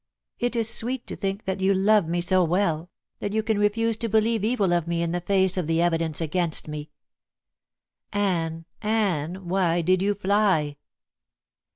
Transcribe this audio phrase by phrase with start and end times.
[0.39, 3.95] "It is sweet to think that you love me so well, that you can refuse
[3.97, 6.89] to believe evil of me in the face of the evidence against me."
[8.11, 10.77] "Anne, Anne, why did you fly?"